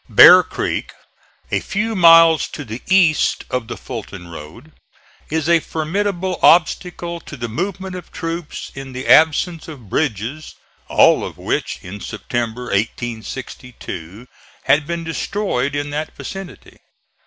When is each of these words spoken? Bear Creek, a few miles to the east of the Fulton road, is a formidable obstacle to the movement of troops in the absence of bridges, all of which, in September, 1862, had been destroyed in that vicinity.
Bear 0.09 0.41
Creek, 0.41 0.93
a 1.51 1.59
few 1.59 1.95
miles 1.95 2.47
to 2.47 2.65
the 2.65 2.81
east 2.87 3.45
of 3.51 3.67
the 3.67 3.77
Fulton 3.77 4.29
road, 4.29 4.71
is 5.29 5.47
a 5.47 5.59
formidable 5.59 6.39
obstacle 6.41 7.19
to 7.19 7.37
the 7.37 7.47
movement 7.47 7.93
of 7.95 8.11
troops 8.11 8.71
in 8.73 8.93
the 8.93 9.05
absence 9.07 9.67
of 9.67 9.89
bridges, 9.91 10.55
all 10.87 11.23
of 11.23 11.37
which, 11.37 11.77
in 11.83 11.99
September, 11.99 12.63
1862, 12.63 14.27
had 14.63 14.87
been 14.87 15.03
destroyed 15.03 15.75
in 15.75 15.91
that 15.91 16.15
vicinity. 16.17 16.79